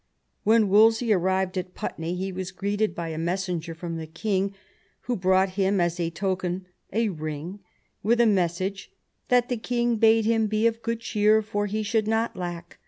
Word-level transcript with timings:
When 0.43 0.67
Wolsey 0.67 1.13
arrived 1.13 1.59
at 1.59 1.75
Putney 1.75 2.19
ie 2.23 2.31
was 2.31 2.49
greeted 2.49 2.95
by 2.95 3.09
a 3.09 3.19
messenger 3.19 3.75
from 3.75 3.97
the 3.97 4.07
king, 4.07 4.55
who 5.01 5.15
brought 5.15 5.49
him 5.49 5.79
as 5.79 5.99
a 5.99 6.09
token 6.09 6.65
a 6.91 7.09
ring, 7.09 7.59
with 8.01 8.19
a> 8.19 8.25
message" 8.25 8.91
ihsit 9.29 9.47
the 9.47 9.57
king 9.57 9.97
bade 9.97 10.25
him 10.25 10.47
be 10.47 10.65
of 10.65 10.81
good 10.81 11.01
cheer, 11.01 11.43
for 11.43 11.67
he 11.67 11.83
should 11.83 12.07
not 12.07 12.35
lack. 12.35 12.79